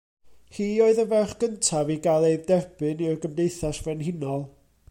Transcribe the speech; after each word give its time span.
Hi 0.59 0.69
oedd 0.85 1.01
y 1.03 1.05
ferch 1.11 1.35
gyntaf 1.43 1.93
i 1.97 1.99
gael 2.07 2.27
ei 2.31 2.41
derbyn 2.49 3.07
i'r 3.11 3.23
Gymdeithas 3.27 3.83
Frenhinol. 3.87 4.47